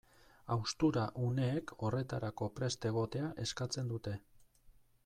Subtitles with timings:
[0.53, 4.19] Haustura uneek horretarako prest egotea eskatzen dute.